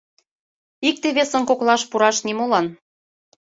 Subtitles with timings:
[0.89, 2.65] Икте-весын коклаш пураш нимолан.